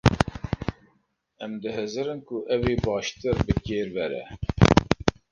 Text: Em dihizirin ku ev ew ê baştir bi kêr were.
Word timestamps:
Em 1.43 1.51
dihizirin 1.61 2.19
ku 2.27 2.37
ev 2.53 2.61
ew 2.71 2.73
ê 2.73 2.83
baştir 2.85 3.37
bi 3.45 3.53
kêr 3.65 3.87
were. 3.95 4.21